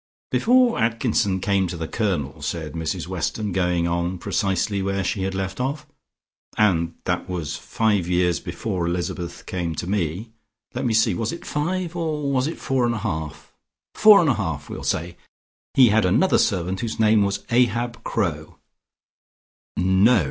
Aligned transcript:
"Before 0.31 0.79
Atkinson 0.79 1.39
came 1.41 1.67
to 1.67 1.77
the 1.77 1.87
Colonel," 1.87 2.41
said 2.41 2.73
Mrs 2.73 3.05
Weston, 3.07 3.51
going 3.51 3.87
on 3.87 4.17
precisely 4.17 4.81
where 4.81 5.03
she 5.03 5.21
had 5.21 5.35
left 5.35 5.59
off, 5.59 5.85
"and 6.57 6.95
that 7.05 7.29
was 7.29 7.55
five 7.55 8.07
years 8.07 8.39
before 8.39 8.87
Elizabeth 8.87 9.45
came 9.45 9.75
to 9.75 9.85
me 9.85 10.31
let 10.73 10.85
me 10.85 10.95
see 10.95 11.13
was 11.13 11.31
it 11.31 11.45
five 11.45 11.95
or 11.95 12.31
was 12.31 12.47
it 12.47 12.57
four 12.57 12.87
and 12.87 12.95
a 12.95 13.05
half? 13.05 13.53
four 13.93 14.19
and 14.19 14.29
a 14.29 14.33
half 14.33 14.71
we'll 14.71 14.81
say, 14.83 15.17
he 15.75 15.89
had 15.89 16.03
another 16.05 16.39
servant 16.39 16.79
whose 16.79 16.99
name 16.99 17.21
was 17.23 17.45
Ahab 17.51 18.03
Crowe." 18.03 18.57
"No!" 19.77 20.19